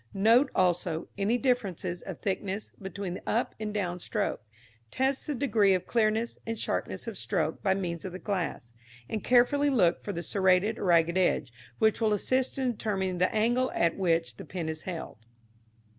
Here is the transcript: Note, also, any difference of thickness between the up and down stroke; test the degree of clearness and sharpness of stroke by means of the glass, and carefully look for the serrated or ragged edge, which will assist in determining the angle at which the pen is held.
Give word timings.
Note, 0.15 0.49
also, 0.55 1.09
any 1.15 1.37
difference 1.37 1.85
of 1.85 2.19
thickness 2.21 2.71
between 2.81 3.13
the 3.13 3.29
up 3.29 3.53
and 3.59 3.71
down 3.71 3.99
stroke; 3.99 4.41
test 4.89 5.27
the 5.27 5.35
degree 5.35 5.75
of 5.75 5.85
clearness 5.85 6.39
and 6.43 6.57
sharpness 6.57 7.05
of 7.05 7.15
stroke 7.19 7.61
by 7.61 7.75
means 7.75 8.03
of 8.03 8.11
the 8.11 8.17
glass, 8.17 8.73
and 9.07 9.23
carefully 9.23 9.69
look 9.69 10.01
for 10.03 10.11
the 10.11 10.23
serrated 10.23 10.79
or 10.79 10.85
ragged 10.85 11.19
edge, 11.19 11.53
which 11.77 12.01
will 12.01 12.13
assist 12.13 12.57
in 12.57 12.71
determining 12.71 13.19
the 13.19 13.31
angle 13.31 13.69
at 13.73 13.95
which 13.95 14.37
the 14.37 14.43
pen 14.43 14.69
is 14.69 14.81
held. 14.81 15.19